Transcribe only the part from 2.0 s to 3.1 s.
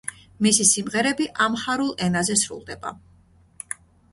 ენაზე სრულდება.